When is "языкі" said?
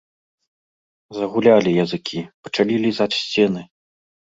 1.85-2.19